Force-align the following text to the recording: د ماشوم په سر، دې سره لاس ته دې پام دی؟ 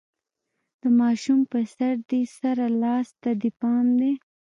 د 0.81 0.83
ماشوم 0.99 1.39
په 1.51 1.59
سر، 1.75 1.93
دې 2.09 2.23
سره 2.39 2.65
لاس 2.81 3.07
ته 3.21 3.31
دې 3.41 3.49
پام 3.61 3.85
دی؟ 3.99 4.13